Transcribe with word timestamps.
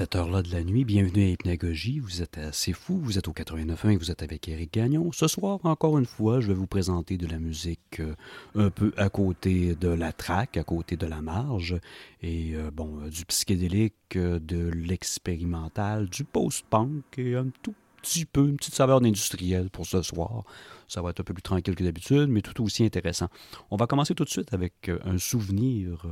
cette 0.00 0.16
heure-là 0.16 0.40
de 0.42 0.50
la 0.50 0.64
nuit, 0.64 0.86
bienvenue 0.86 1.24
à 1.24 1.28
Hypnagogie. 1.28 1.98
Vous 1.98 2.22
êtes 2.22 2.38
assez 2.38 2.72
fou, 2.72 2.96
vous 3.04 3.18
êtes 3.18 3.28
au 3.28 3.32
89.1 3.32 3.90
et 3.90 3.96
vous 3.98 4.10
êtes 4.10 4.22
avec 4.22 4.48
Eric 4.48 4.72
Gagnon. 4.72 5.12
Ce 5.12 5.28
soir, 5.28 5.58
encore 5.64 5.98
une 5.98 6.06
fois, 6.06 6.40
je 6.40 6.46
vais 6.46 6.54
vous 6.54 6.66
présenter 6.66 7.18
de 7.18 7.26
la 7.26 7.38
musique 7.38 8.00
euh, 8.00 8.14
un 8.54 8.70
peu 8.70 8.92
à 8.96 9.10
côté 9.10 9.74
de 9.74 9.88
la 9.88 10.14
traque, 10.14 10.56
à 10.56 10.64
côté 10.64 10.96
de 10.96 11.04
la 11.04 11.20
marge, 11.20 11.78
et 12.22 12.52
euh, 12.54 12.70
bon, 12.70 12.98
euh, 13.02 13.10
du 13.10 13.26
psychédélique, 13.26 14.16
de 14.16 14.68
l'expérimental, 14.72 16.08
du 16.08 16.24
post-punk 16.24 17.02
et 17.18 17.36
un 17.36 17.48
tout 17.62 17.74
petit 18.00 18.24
peu, 18.24 18.48
une 18.48 18.56
petite 18.56 18.74
saveur 18.74 19.02
d'industriel 19.02 19.68
pour 19.68 19.84
ce 19.84 20.00
soir. 20.00 20.44
Ça 20.88 21.02
va 21.02 21.10
être 21.10 21.20
un 21.20 21.24
peu 21.24 21.34
plus 21.34 21.42
tranquille 21.42 21.74
que 21.74 21.84
d'habitude, 21.84 22.28
mais 22.30 22.40
tout 22.40 22.64
aussi 22.64 22.84
intéressant. 22.84 23.28
On 23.70 23.76
va 23.76 23.86
commencer 23.86 24.14
tout 24.14 24.24
de 24.24 24.30
suite 24.30 24.54
avec 24.54 24.90
un 25.04 25.18
souvenir 25.18 26.06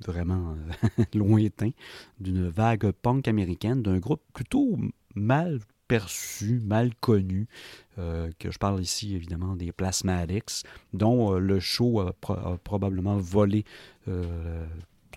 vraiment 0.00 0.56
euh, 0.98 1.04
lointain 1.14 1.70
d'une 2.20 2.48
vague 2.48 2.90
punk 2.92 3.28
américaine, 3.28 3.82
d'un 3.82 3.98
groupe 3.98 4.22
plutôt 4.32 4.78
mal 5.14 5.58
perçu, 5.88 6.60
mal 6.64 6.94
connu, 6.96 7.46
euh, 7.98 8.30
que 8.38 8.50
je 8.50 8.58
parle 8.58 8.80
ici 8.80 9.14
évidemment 9.14 9.54
des 9.54 9.70
Plasmatics, 9.72 10.64
dont 10.92 11.34
euh, 11.34 11.38
le 11.38 11.60
show 11.60 12.00
a, 12.00 12.12
probablement 12.62 13.16
volé 13.16 13.64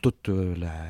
toute 0.02 0.28
la 0.30 0.86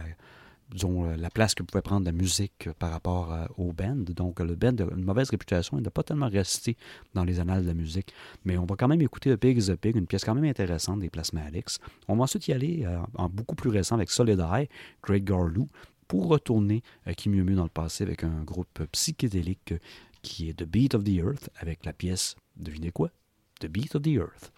disons, 0.71 1.05
euh, 1.09 1.15
la 1.15 1.29
place 1.29 1.55
que 1.55 1.63
pouvait 1.63 1.81
prendre 1.81 2.05
la 2.05 2.11
musique 2.11 2.67
euh, 2.67 2.73
par 2.77 2.91
rapport 2.91 3.33
euh, 3.33 3.45
au 3.57 3.71
band. 3.73 3.95
Donc, 4.07 4.39
le 4.39 4.55
band 4.55 4.75
a 4.77 4.93
une 4.95 5.03
mauvaise 5.03 5.29
réputation, 5.29 5.77
il 5.77 5.83
n'a 5.83 5.89
pas 5.91 6.03
tellement 6.03 6.29
resté 6.29 6.77
dans 7.13 7.23
les 7.23 7.39
annales 7.39 7.63
de 7.63 7.67
la 7.67 7.73
musique. 7.73 8.13
Mais 8.45 8.57
on 8.57 8.65
va 8.65 8.75
quand 8.75 8.87
même 8.87 9.01
écouter 9.01 9.31
The 9.33 9.37
Pig 9.37 9.57
is 9.57 9.65
the 9.67 9.75
Pig, 9.75 9.95
une 9.95 10.07
pièce 10.07 10.23
quand 10.25 10.35
même 10.35 10.43
intéressante 10.43 10.99
des 10.99 11.09
placements 11.09 11.43
Alex. 11.45 11.77
On 12.07 12.15
va 12.17 12.23
ensuite 12.23 12.47
y 12.47 12.53
aller 12.53 12.85
en 13.15 13.29
beaucoup 13.29 13.55
plus 13.55 13.69
récent 13.69 13.95
avec 13.95 14.09
Solid 14.09 14.39
Eye, 14.39 14.67
Greg 15.03 15.23
Garlou, 15.23 15.67
pour 16.07 16.27
retourner 16.27 16.81
à 17.05 17.13
qui 17.13 17.29
mieux 17.29 17.43
mieux 17.43 17.55
dans 17.55 17.63
le 17.63 17.69
passé 17.69 18.03
avec 18.03 18.23
un 18.23 18.43
groupe 18.43 18.83
psychédélique 18.91 19.73
qui 20.21 20.49
est 20.49 20.53
The 20.53 20.63
Beat 20.63 20.95
of 20.95 21.03
the 21.03 21.09
Earth 21.17 21.49
avec 21.59 21.85
la 21.85 21.93
pièce, 21.93 22.35
devinez 22.57 22.91
quoi? 22.91 23.09
The 23.59 23.67
Beat 23.67 23.95
of 23.95 24.01
the 24.03 24.07
Earth. 24.15 24.51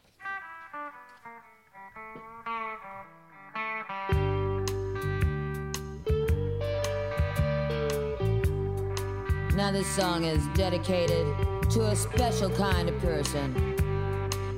Now 9.59 9.73
this 9.73 9.87
song 9.93 10.23
is 10.23 10.47
dedicated 10.55 11.27
to 11.71 11.87
a 11.89 11.93
special 11.93 12.49
kind 12.49 12.87
of 12.87 12.97
person. 13.01 13.53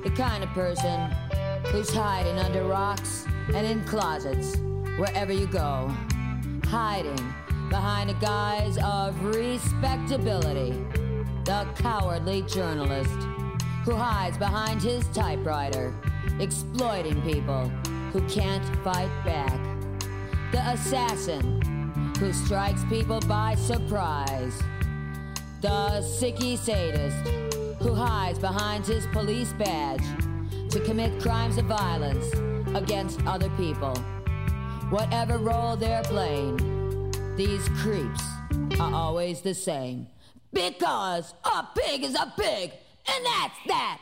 The 0.04 0.10
kind 0.10 0.44
of 0.44 0.50
person 0.50 1.10
who's 1.72 1.92
hiding 1.92 2.38
under 2.38 2.62
rocks 2.62 3.26
and 3.52 3.66
in 3.66 3.82
closets 3.82 4.58
wherever 4.98 5.32
you 5.32 5.48
go. 5.48 5.92
Hiding 6.66 7.18
behind 7.68 8.10
the 8.10 8.14
guise 8.20 8.78
of 8.84 9.20
respectability. 9.24 10.70
The 11.46 11.66
cowardly 11.80 12.42
journalist 12.42 13.26
who 13.84 13.96
hides 13.96 14.38
behind 14.38 14.80
his 14.84 15.04
typewriter, 15.08 15.92
exploiting 16.38 17.20
people 17.22 17.68
who 18.12 18.20
can't 18.28 18.64
fight 18.84 19.10
back. 19.24 19.58
The 20.52 20.62
assassin 20.70 21.60
who 22.20 22.32
strikes 22.32 22.84
people 22.88 23.18
by 23.18 23.56
surprise 23.56 24.62
the 25.62 25.90
sicky 26.02 26.58
sadist 26.58 27.54
who 27.80 27.94
hides 27.94 28.36
behind 28.36 28.84
his 28.84 29.06
police 29.12 29.52
badge 29.52 30.02
to 30.68 30.80
commit 30.80 31.22
crimes 31.22 31.56
of 31.56 31.66
violence 31.66 32.34
against 32.74 33.24
other 33.26 33.48
people. 33.50 33.94
Whatever 34.90 35.38
role 35.38 35.76
they're 35.76 36.02
playing, 36.02 36.56
these 37.36 37.66
creeps 37.78 38.22
are 38.80 38.92
always 38.92 39.40
the 39.40 39.54
same. 39.54 40.08
Because 40.52 41.32
a 41.44 41.64
pig 41.78 42.02
is 42.02 42.14
a 42.16 42.30
pig, 42.36 42.72
and 43.08 43.24
that's 43.24 43.54
that. 43.68 43.98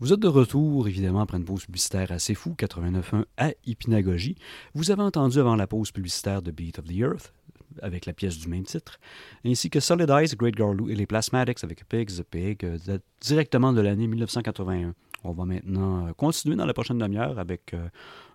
Vous 0.00 0.12
êtes 0.12 0.20
de 0.20 0.28
retour, 0.28 0.86
évidemment, 0.86 1.22
après 1.22 1.38
une 1.38 1.44
pause 1.44 1.66
publicitaire 1.66 2.12
assez 2.12 2.36
fou, 2.36 2.54
89.1 2.56 3.24
à 3.36 3.50
Hypnagogie. 3.66 4.36
Vous 4.72 4.92
avez 4.92 5.02
entendu 5.02 5.40
avant 5.40 5.56
la 5.56 5.66
pause 5.66 5.90
publicitaire 5.90 6.40
de 6.40 6.52
Beat 6.52 6.78
of 6.78 6.84
the 6.84 6.98
Earth, 6.98 7.32
avec 7.82 8.06
la 8.06 8.12
pièce 8.12 8.38
du 8.38 8.46
même 8.46 8.62
titre, 8.62 9.00
ainsi 9.44 9.70
que 9.70 9.80
Solid 9.80 10.08
Eyes, 10.08 10.36
Great 10.36 10.54
Garlou 10.54 10.88
et 10.88 10.94
les 10.94 11.04
Plasmatics 11.04 11.64
avec 11.64 11.84
Pigs 11.88 12.12
the 12.16 12.22
Pig, 12.22 12.58
euh, 12.64 12.78
directement 13.20 13.72
de 13.72 13.80
l'année 13.80 14.06
1981. 14.06 14.94
On 15.24 15.32
va 15.32 15.44
maintenant 15.46 16.06
euh, 16.06 16.12
continuer 16.12 16.54
dans 16.54 16.64
la 16.66 16.74
prochaine 16.74 16.98
demi-heure 16.98 17.40
avec 17.40 17.74
euh, 17.74 17.88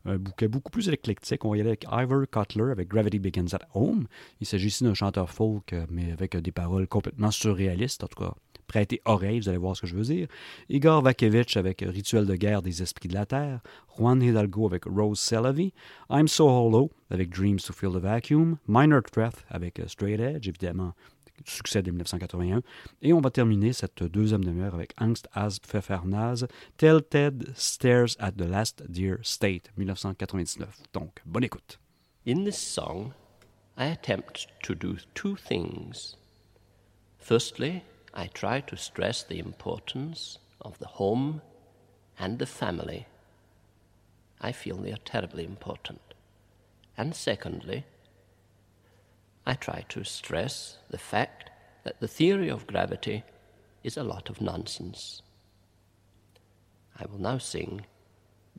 un 0.03 0.17
bouquet 0.17 0.49
beaucoup 0.49 0.69
plus 0.69 0.89
éclectique. 0.89 1.45
On 1.45 1.51
va 1.51 1.55
y 1.57 1.61
aller 1.61 1.69
avec 1.69 1.85
Ivor 1.89 2.23
Cutler 2.29 2.71
avec 2.71 2.89
Gravity 2.89 3.19
Begins 3.19 3.53
at 3.53 3.61
Home. 3.73 4.07
Il 4.41 4.47
s'agit 4.47 4.67
ici 4.67 4.83
d'un 4.83 4.95
chanteur 4.95 5.29
folk, 5.29 5.73
mais 5.89 6.11
avec 6.11 6.35
des 6.35 6.51
paroles 6.51 6.87
complètement 6.89 7.31
surréalistes, 7.31 8.03
en 8.03 8.07
tout 8.07 8.21
cas 8.21 8.33
Prêtez 8.73 9.01
oreille, 9.05 9.39
vous 9.39 9.49
allez 9.49 9.59
voir 9.59 9.75
ce 9.75 9.81
que 9.81 9.87
je 9.87 9.95
veux 9.95 10.01
dire. 10.03 10.27
Igor 10.67 11.03
Vakevitch 11.03 11.57
avec 11.57 11.81
Rituel 11.87 12.25
de 12.25 12.35
guerre 12.35 12.63
des 12.63 12.81
esprits 12.81 13.07
de 13.07 13.13
la 13.13 13.27
Terre. 13.27 13.59
Juan 13.95 14.19
Hidalgo 14.23 14.65
avec 14.65 14.83
Rose 14.87 15.19
Salavy. 15.19 15.73
I'm 16.09 16.27
So 16.27 16.47
Hollow 16.49 16.89
avec 17.11 17.29
Dreams 17.29 17.57
to 17.67 17.71
Fill 17.71 17.91
the 17.91 17.99
Vacuum. 18.01 18.57
Minor 18.67 19.03
Threat 19.03 19.45
avec 19.51 19.79
euh, 19.79 19.85
Straight 19.87 20.19
Edge, 20.19 20.47
évidemment, 20.47 20.93
succès 21.45 21.83
de 21.83 21.91
1981. 21.91 22.63
Et 23.03 23.13
on 23.13 23.21
va 23.21 23.29
terminer 23.29 23.73
cette 23.73 24.01
deuxième 24.01 24.43
demi-heure 24.43 24.73
avec 24.73 24.95
Angst 24.99 25.27
as 25.35 25.59
Pfeffernas, 25.59 26.43
Tell 26.77 27.03
Ted 27.07 27.45
Stares 27.53 28.15
at 28.17 28.31
the 28.31 28.49
Last 28.49 28.81
Dear 28.89 29.17
State, 29.21 29.69
1999. 29.77 30.67
Donc, 30.93 31.19
bonne 31.27 31.43
écoute. 31.43 31.77
In 32.25 32.43
this 32.43 32.57
song, 32.57 33.11
I 33.77 33.85
attempt 33.85 34.47
to 34.63 34.73
do 34.73 34.95
two 35.13 35.35
things. 35.35 36.15
Firstly, 37.19 37.83
I 38.15 38.27
try 38.27 38.61
to 38.61 38.77
stress 38.77 39.23
the 39.23 39.39
importance 39.39 40.37
of 40.61 40.77
the 40.77 40.87
home 40.87 41.41
and 42.19 42.37
the 42.37 42.45
family. 42.45 43.07
I 44.39 44.51
feel 44.51 44.77
they 44.77 44.91
are 44.91 44.97
terribly 45.03 45.43
important. 45.43 46.01
And 46.95 47.15
secondly, 47.15 47.85
I 49.47 49.55
try 49.55 49.85
to 49.89 50.03
stress 50.03 50.77
the 50.91 50.99
fact 50.99 51.49
that 51.85 51.99
the 51.99 52.07
theory 52.07 52.49
of 52.49 52.67
gravity 52.67 53.23
is 53.83 53.97
a 53.97 54.03
lot 54.03 54.29
of 54.29 54.41
nonsense. 54.41 55.23
I 56.97 57.05
will 57.11 57.19
now 57.19 57.39
sing 57.39 57.85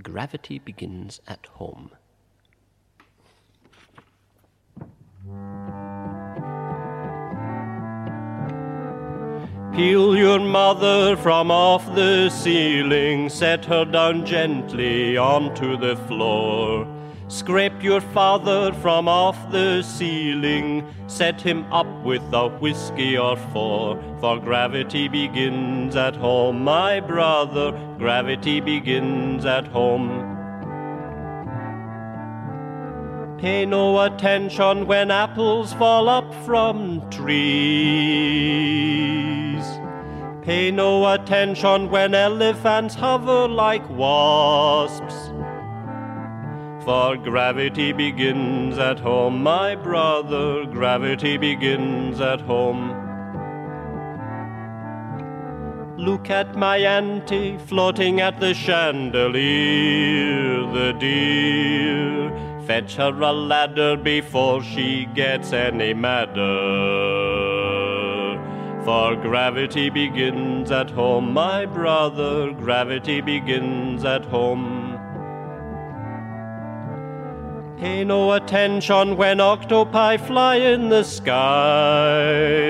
Gravity 0.02 0.58
Begins 0.58 1.20
at 1.28 1.46
Home. 1.60 1.90
Peel 9.74 10.16
your 10.16 10.38
mother 10.38 11.16
from 11.16 11.50
off 11.50 11.84
the 11.96 12.30
ceiling, 12.30 13.28
set 13.28 13.64
her 13.64 13.84
down 13.84 14.24
gently 14.24 15.16
onto 15.16 15.76
the 15.76 15.96
floor. 16.06 16.86
Scrape 17.26 17.82
your 17.82 18.00
father 18.00 18.72
from 18.74 19.08
off 19.08 19.50
the 19.50 19.82
ceiling, 19.82 20.86
set 21.08 21.40
him 21.40 21.64
up 21.72 21.88
with 22.04 22.22
a 22.32 22.46
whiskey 22.58 23.18
or 23.18 23.36
four. 23.52 24.00
For 24.20 24.38
gravity 24.38 25.08
begins 25.08 25.96
at 25.96 26.14
home, 26.14 26.62
my 26.62 27.00
brother, 27.00 27.72
gravity 27.98 28.60
begins 28.60 29.44
at 29.44 29.66
home. 29.66 30.33
Pay 33.44 33.66
no 33.66 34.00
attention 34.00 34.86
when 34.86 35.10
apples 35.10 35.74
fall 35.74 36.08
up 36.08 36.32
from 36.46 36.78
trees. 37.10 37.38
Pay 40.40 40.70
no 40.70 41.12
attention 41.12 41.90
when 41.90 42.14
elephants 42.14 42.94
hover 42.94 43.46
like 43.46 43.86
wasps. 43.90 45.14
For 46.86 47.18
gravity 47.22 47.92
begins 47.92 48.78
at 48.78 48.98
home, 48.98 49.42
my 49.42 49.74
brother, 49.76 50.64
gravity 50.64 51.36
begins 51.36 52.22
at 52.22 52.40
home. 52.40 52.94
Look 55.98 56.30
at 56.30 56.56
my 56.56 56.78
auntie 56.78 57.58
floating 57.58 58.22
at 58.22 58.40
the 58.40 58.54
chandelier, 58.54 60.62
the 60.78 60.92
dear 60.98 62.04
Fetch 62.66 62.96
her 62.96 63.10
a 63.12 63.30
ladder 63.32 63.94
before 63.94 64.62
she 64.62 65.06
gets 65.14 65.52
any 65.52 65.92
madder. 65.92 66.80
For 68.86 69.16
gravity 69.16 69.90
begins 69.90 70.70
at 70.70 70.88
home, 70.88 71.34
my 71.34 71.66
brother, 71.66 72.52
gravity 72.52 73.20
begins 73.20 74.02
at 74.06 74.24
home. 74.24 74.92
Pay 77.78 78.02
no 78.06 78.32
attention 78.32 79.18
when 79.18 79.40
octopi 79.40 80.16
fly 80.16 80.54
in 80.56 80.88
the 80.88 81.02
sky. 81.02 82.62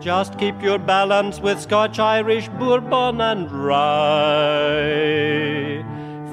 Just 0.00 0.36
keep 0.36 0.60
your 0.60 0.78
balance 0.80 1.38
with 1.38 1.60
Scotch, 1.60 2.00
Irish, 2.00 2.48
Bourbon, 2.60 3.20
and 3.20 3.48
Rye 3.52 5.84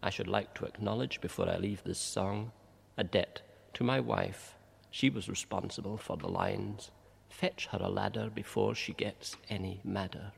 I 0.00 0.10
should 0.10 0.28
like 0.28 0.54
to 0.58 0.64
acknowledge 0.64 1.20
before 1.20 1.48
I 1.50 1.56
leave 1.56 1.82
this 1.82 1.98
song 2.14 2.52
a 2.96 3.02
debt 3.02 3.34
to 3.74 3.82
my 3.82 3.98
wife. 3.98 4.54
She 4.92 5.10
was 5.10 5.28
responsible 5.28 5.96
for 5.96 6.16
the 6.16 6.28
lines 6.28 6.92
Fetch 7.28 7.66
her 7.72 7.80
a 7.82 7.88
ladder 7.90 8.30
before 8.32 8.76
she 8.76 8.92
gets 8.92 9.34
any 9.50 9.80
madder. 9.84 10.30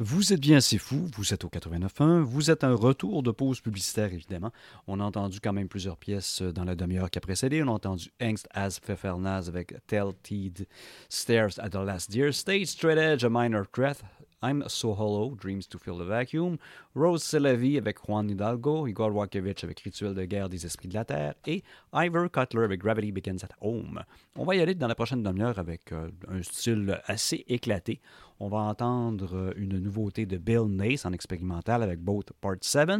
Vous 0.00 0.32
êtes 0.32 0.38
bien 0.38 0.58
assez 0.58 0.78
fou, 0.78 1.08
vous 1.16 1.34
êtes 1.34 1.44
au 1.44 1.48
89.1, 1.48 2.20
vous 2.20 2.52
êtes 2.52 2.62
un 2.62 2.72
retour 2.72 3.24
de 3.24 3.32
pause 3.32 3.60
publicitaire 3.60 4.12
évidemment. 4.12 4.52
On 4.86 5.00
a 5.00 5.02
entendu 5.02 5.40
quand 5.40 5.52
même 5.52 5.66
plusieurs 5.66 5.96
pièces 5.96 6.40
euh, 6.40 6.52
dans 6.52 6.62
la 6.62 6.76
demi-heure 6.76 7.10
qui 7.10 7.18
a 7.18 7.20
précédé. 7.20 7.64
On 7.64 7.66
a 7.66 7.72
entendu 7.72 8.12
Angst 8.22 8.46
as 8.54 8.78
Pfeffernas» 8.78 9.48
avec 9.48 9.74
Tell 9.88 10.12
Teed 10.22 10.68
Stairs 11.08 11.58
at 11.58 11.70
the 11.70 11.84
Last 11.84 12.12
Dear 12.12 12.32
Stage, 12.32 12.66
Straight 12.68 12.96
Edge, 12.96 13.24
A 13.24 13.28
Minor 13.28 13.68
Threat, 13.68 13.96
I'm 14.40 14.62
So 14.68 14.94
Hollow, 14.94 15.30
Dreams 15.34 15.66
to 15.66 15.80
Fill 15.80 15.98
the 15.98 16.04
Vacuum, 16.04 16.60
Rose 16.94 17.24
Celevi 17.24 17.76
avec 17.76 18.08
Juan 18.08 18.28
Hidalgo, 18.30 18.86
Igor 18.86 19.10
Wakiewicz 19.10 19.64
avec 19.64 19.80
Rituel 19.80 20.14
de 20.14 20.24
guerre 20.26 20.48
des 20.48 20.64
esprits 20.64 20.86
de 20.86 20.94
la 20.94 21.04
Terre 21.04 21.34
et 21.44 21.64
Ivor 21.92 22.30
Cutler 22.30 22.62
avec 22.62 22.78
Gravity 22.78 23.10
Begins 23.10 23.42
at 23.42 23.50
Home. 23.60 24.00
On 24.36 24.44
va 24.44 24.54
y 24.54 24.60
aller 24.60 24.76
dans 24.76 24.86
la 24.86 24.94
prochaine 24.94 25.24
demi-heure 25.24 25.58
avec 25.58 25.90
euh, 25.90 26.10
un 26.28 26.40
style 26.44 27.00
assez 27.06 27.44
éclaté. 27.48 28.00
On 28.38 28.46
va 28.48 28.58
entendre 28.58 29.30
euh, 29.34 29.52
une 29.56 29.78
nouveauté 29.80 30.24
de 30.24 30.36
Bill 30.38 30.66
Nace 30.68 31.04
en 31.04 31.12
expérimental 31.12 31.82
avec 31.82 31.98
Both 31.98 32.32
Part 32.40 32.58
7, 32.60 32.90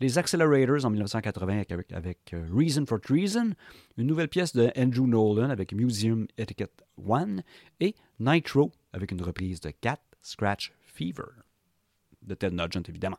les 0.00 0.18
Accelerators 0.18 0.84
en 0.84 0.90
1980 0.90 1.62
avec, 1.92 2.32
euh, 2.34 2.44
Reason 2.52 2.84
for 2.86 3.00
Treason, 3.00 3.52
une 3.96 4.06
nouvelle 4.08 4.28
pièce 4.28 4.54
de 4.56 4.72
Andrew 4.76 5.06
Nolan 5.06 5.50
avec 5.50 5.72
Museum 5.72 6.26
Etiquette 6.36 6.82
1 7.08 7.44
et 7.78 7.94
Nitro 8.18 8.72
avec 8.92 9.12
une 9.12 9.22
reprise 9.22 9.60
de 9.60 9.70
Cat 9.70 10.00
Scratch 10.22 10.72
de 12.22 12.34
Ted 12.36 12.52
Nugent, 12.54 12.82
évidemment. 12.88 13.18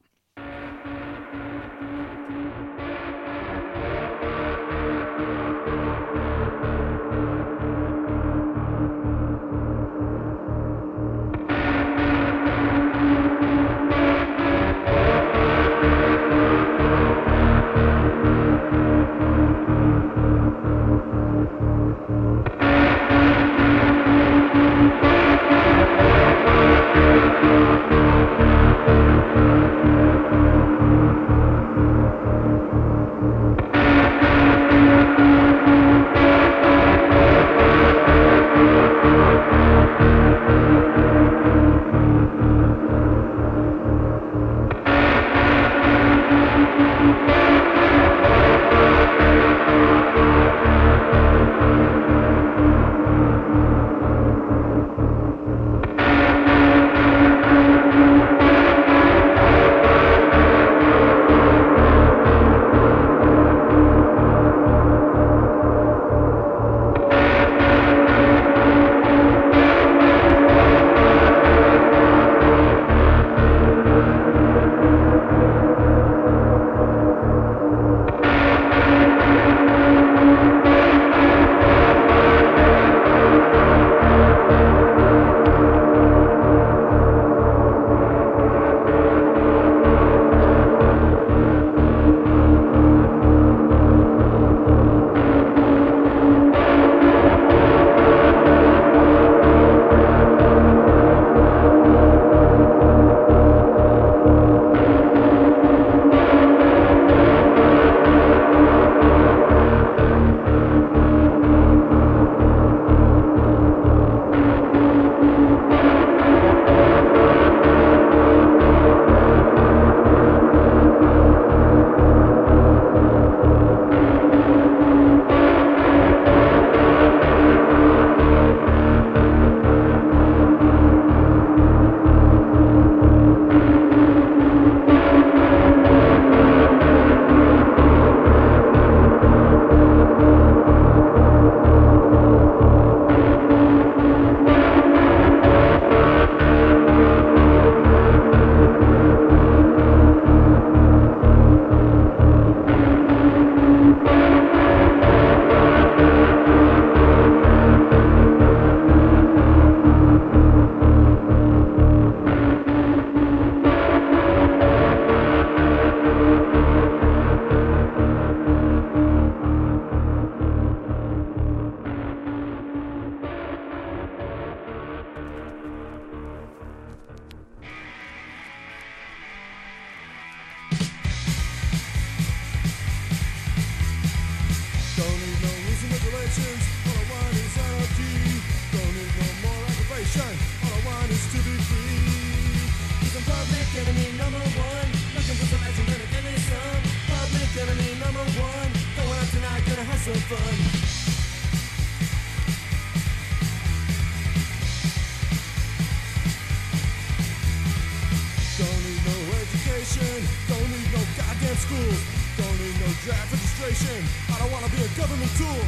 and 211.52 211.60
schools. 211.68 211.99
Don't 212.39 212.58
need 212.64 212.72
no 212.80 212.88
draft 213.04 213.28
registration. 213.28 213.99
I 214.32 214.39
don't 214.39 214.52
wanna 214.56 214.72
be 214.72 214.88
a 214.88 214.91
government 214.95 215.28
tool. 215.36 215.64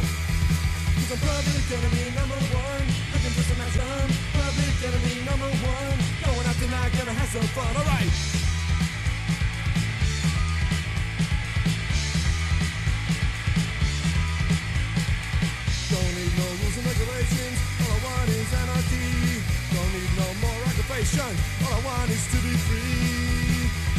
Cause 0.95 1.11
I'm 1.11 1.19
public 1.27 1.67
enemy 1.75 2.03
number 2.15 2.39
one. 2.55 2.85
Looking 3.11 3.33
for 3.35 3.45
some 3.51 3.59
action. 3.59 4.05
Public 4.31 4.75
enemy 4.79 5.15
number 5.27 5.49
one. 5.59 5.95
Going 6.23 6.47
out 6.47 6.55
tonight, 6.55 6.91
gonna 6.95 7.11
have 7.11 7.27
some 7.35 7.43
fun. 7.51 7.67
Alright. 7.75 8.15
Don't 15.91 16.13
need 16.15 16.33
no 16.39 16.47
rules 16.63 16.75
and 16.79 16.85
regulations. 16.87 17.55
All 17.83 17.91
I 17.91 17.99
want 18.07 18.27
is 18.31 18.51
anarchy. 18.55 19.35
Don't 19.75 19.91
need 19.91 20.11
no 20.15 20.27
more 20.47 20.59
occupation. 20.63 21.31
All 21.67 21.75
I 21.75 21.79
want 21.83 22.07
is 22.07 22.23
to 22.31 22.37
be 22.39 22.53
free 22.71 23.52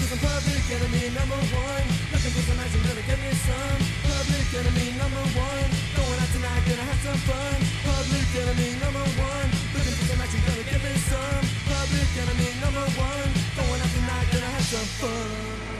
cause 0.06 0.14
I'm 0.14 0.18
public 0.20 0.64
enemy 0.70 1.08
number 1.16 1.34
one. 1.56 1.84
Looking 2.12 2.30
for 2.36 2.44
some 2.44 2.60
action, 2.60 2.80
gonna 2.84 3.00
give 3.08 3.18
me 3.24 3.32
some. 3.46 3.80
Public 4.04 4.46
enemy 4.58 4.92
number 5.00 5.24
one. 5.32 5.68
Going 5.96 6.20
out 6.20 6.28
tonight, 6.34 6.62
gonna 6.68 6.84
have 6.84 7.00
some 7.04 7.20
fun. 7.24 7.56
Public 7.84 8.28
enemy 8.40 8.70
number 8.84 9.04
one. 9.16 9.48
Looking 9.72 9.94
for 9.96 10.04
some 10.12 10.20
action, 10.20 10.40
gonna 10.44 10.62
give 10.68 10.82
me 10.84 10.94
some. 11.08 11.42
Public 11.68 12.16
enemy 12.20 12.52
number 12.60 12.84
one. 13.00 13.28
Going 13.56 13.80
out 13.80 13.90
tonight, 13.96 14.26
gonna 14.34 14.52
have 14.56 14.64
some 14.64 14.88
fun. 15.00 15.72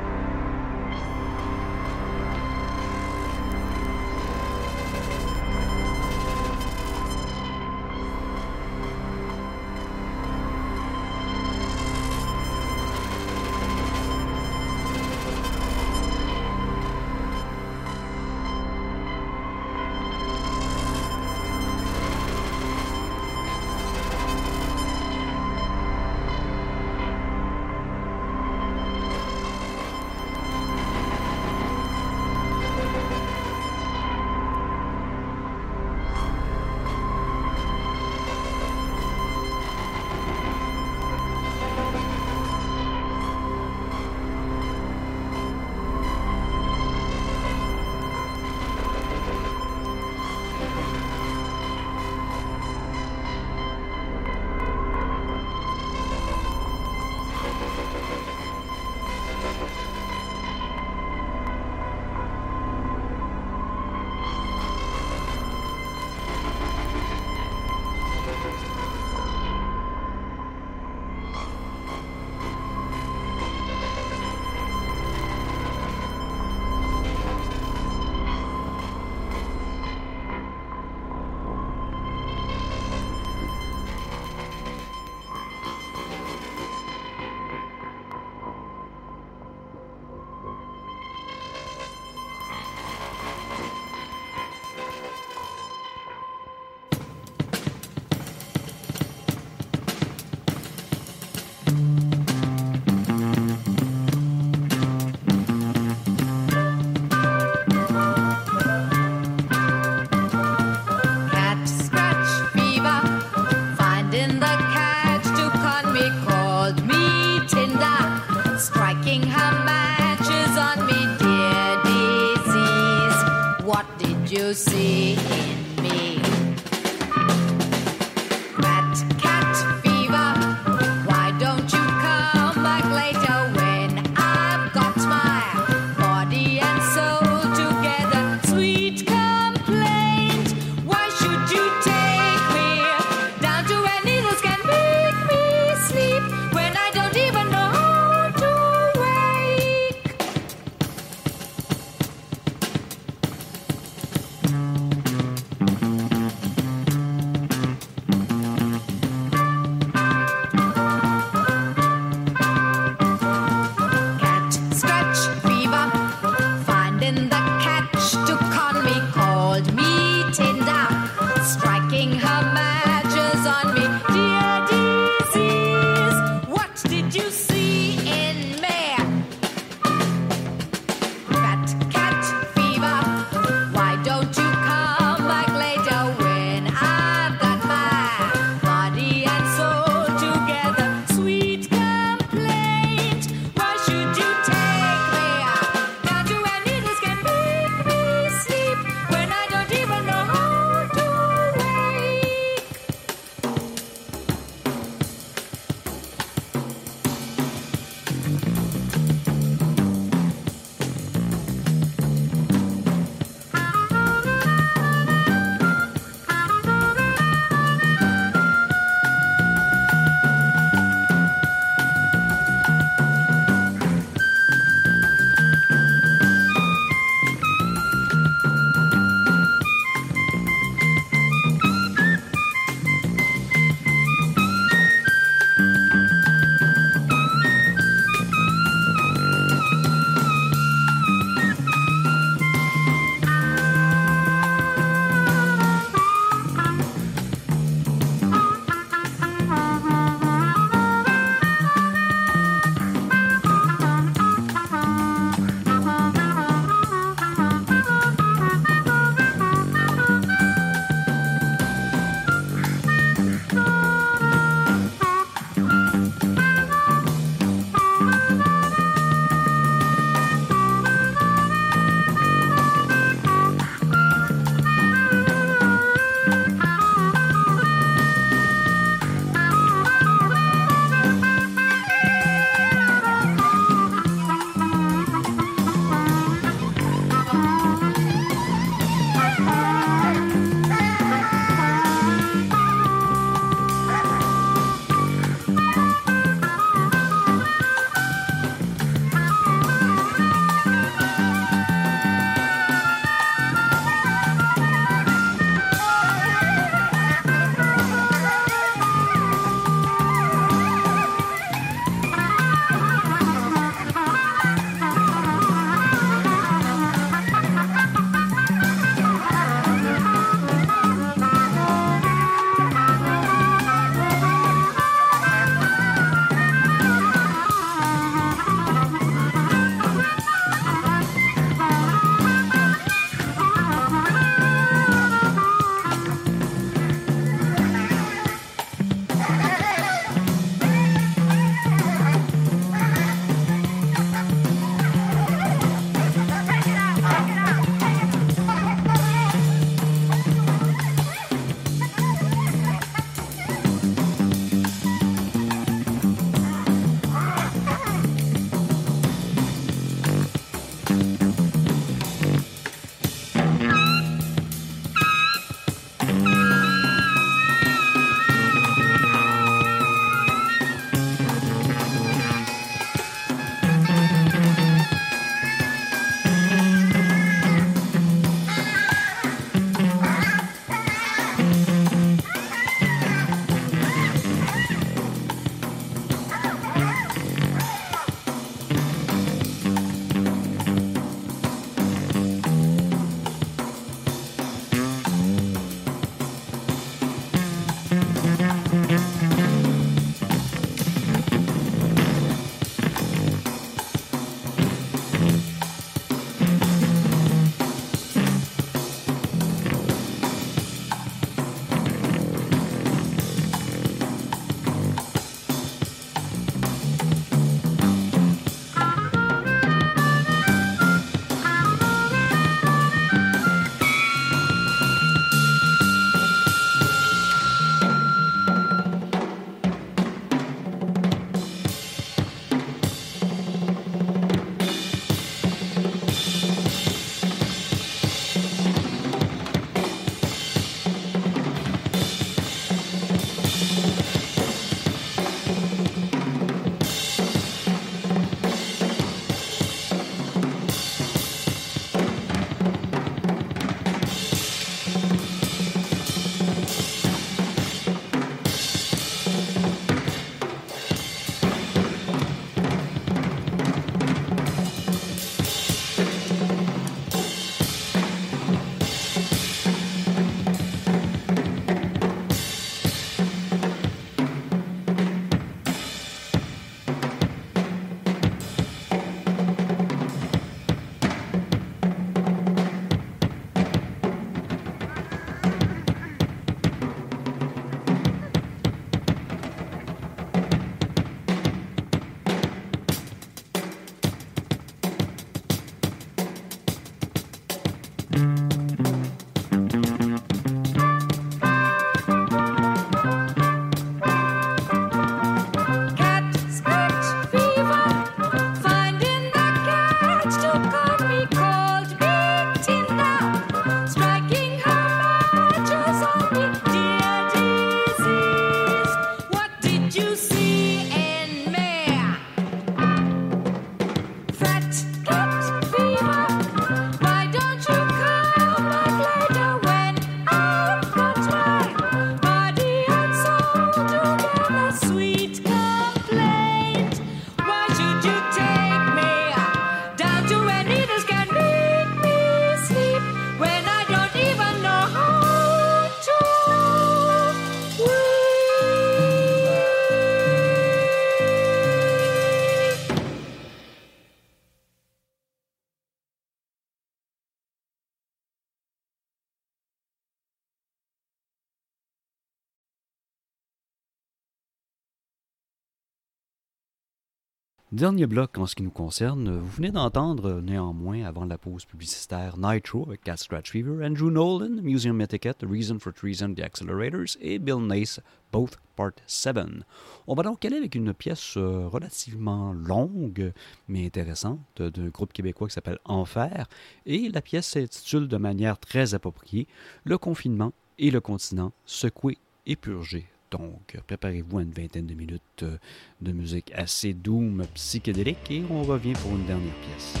Dernier 567.72 568.06
bloc 568.08 568.36
en 568.36 568.46
ce 568.46 568.56
qui 568.56 568.64
nous 568.64 568.70
concerne, 568.72 569.38
vous 569.38 569.46
venez 569.50 569.70
d'entendre 569.70 570.28
euh, 570.28 570.40
néanmoins 570.40 571.04
avant 571.04 571.24
la 571.24 571.38
pause 571.38 571.64
publicitaire 571.64 572.36
Nitro 572.36 572.84
avec 572.88 573.04
Cat 573.04 573.16
Scratch 573.16 573.52
Fever, 573.52 573.86
Andrew 573.86 574.10
Nolan, 574.10 574.60
Museum 574.60 575.00
Etiquette, 575.00 575.44
Reason 575.48 575.78
for 575.78 575.92
Treason, 575.94 576.34
The 576.34 576.40
Accelerators 576.40 577.16
et 577.20 577.38
Bill 577.38 577.64
Nace, 577.64 578.00
Both 578.32 578.56
Part 578.74 578.94
7. 579.06 579.62
On 580.08 580.14
va 580.16 580.24
donc 580.24 580.44
aller 580.44 580.56
avec 580.56 580.74
une 580.74 580.92
pièce 580.92 581.34
euh, 581.36 581.68
relativement 581.68 582.52
longue 582.52 583.32
mais 583.68 583.86
intéressante 583.86 584.40
d'un 584.60 584.88
groupe 584.88 585.12
québécois 585.12 585.46
qui 585.46 585.54
s'appelle 585.54 585.78
Enfer 585.84 586.48
et 586.86 587.08
la 587.08 587.22
pièce 587.22 587.46
s'intitule 587.50 588.08
de 588.08 588.16
manière 588.16 588.58
très 588.58 588.94
appropriée 588.94 589.46
Le 589.84 589.96
confinement 589.96 590.52
et 590.80 590.90
le 590.90 591.00
continent 591.00 591.52
secoué 591.66 592.18
et 592.46 592.56
purgé 592.56 593.06
donc, 593.30 593.78
préparez-vous 593.86 594.38
à 594.38 594.42
une 594.42 594.50
vingtaine 594.50 594.86
de 594.86 594.94
minutes 594.94 595.42
euh, 595.42 595.56
de 596.00 596.12
musique 596.12 596.52
assez 596.54 596.92
doom, 596.92 597.44
psychédélique, 597.54 598.30
et 598.30 598.42
on 598.50 598.64
revient 598.64 598.94
pour 598.94 599.12
une 599.12 599.26
dernière 599.26 599.54
pièce. 599.62 600.00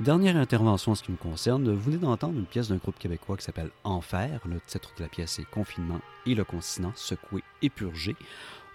Dernière 0.00 0.36
intervention 0.36 0.92
en 0.92 0.94
ce 0.94 1.02
qui 1.02 1.10
me 1.10 1.16
concerne, 1.16 1.68
vous 1.74 1.80
venez 1.90 1.96
d'entendre 1.96 2.38
une 2.38 2.46
pièce 2.46 2.68
d'un 2.68 2.76
groupe 2.76 2.96
québécois 3.00 3.36
qui 3.36 3.42
s'appelle 3.44 3.70
Enfer. 3.82 4.40
Le 4.44 4.60
titre 4.64 4.92
de 4.96 5.02
la 5.02 5.08
pièce 5.08 5.40
est 5.40 5.50
Confinement 5.50 5.98
et 6.24 6.36
le 6.36 6.44
continent 6.44 6.92
secoué 6.94 7.42
et 7.62 7.68
purgé. 7.68 8.14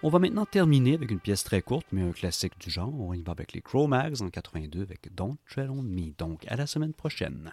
On 0.02 0.10
va 0.10 0.18
maintenant 0.18 0.44
terminer 0.44 0.94
avec 0.96 1.10
une 1.10 1.18
pièce 1.20 1.42
très 1.42 1.62
courte, 1.62 1.86
mais 1.92 2.02
un 2.02 2.12
classique 2.12 2.52
du 2.60 2.68
genre. 2.68 2.92
On 3.00 3.14
y 3.14 3.22
va 3.22 3.32
avec 3.32 3.54
les 3.54 3.62
Cro-Mags 3.62 4.20
en 4.20 4.28
82 4.28 4.82
avec 4.82 5.14
Don't 5.14 5.36
Tread 5.48 5.70
on 5.70 5.80
Me. 5.82 6.12
Donc, 6.18 6.44
à 6.46 6.56
la 6.56 6.66
semaine 6.66 6.92
prochaine. 6.92 7.52